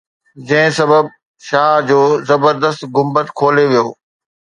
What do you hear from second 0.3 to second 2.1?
جنهن سبب شاهه جو